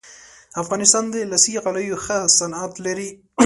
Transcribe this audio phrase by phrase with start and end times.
[0.63, 3.09] افغانستان د لاسي غالیو ښه صنعت لري